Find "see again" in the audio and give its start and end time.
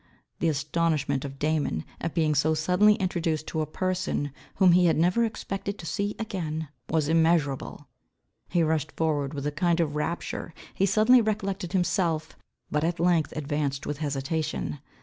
5.85-6.69